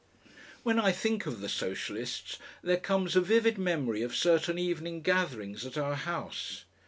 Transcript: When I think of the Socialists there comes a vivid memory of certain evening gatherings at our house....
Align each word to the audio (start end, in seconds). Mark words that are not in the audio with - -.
When 0.63 0.79
I 0.79 0.91
think 0.91 1.27
of 1.27 1.41
the 1.41 1.47
Socialists 1.47 2.39
there 2.63 2.77
comes 2.79 3.15
a 3.15 3.21
vivid 3.21 3.59
memory 3.59 4.01
of 4.01 4.15
certain 4.15 4.57
evening 4.57 5.03
gatherings 5.03 5.63
at 5.63 5.77
our 5.77 5.93
house.... 5.93 6.65